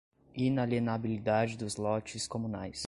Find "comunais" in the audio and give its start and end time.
2.27-2.79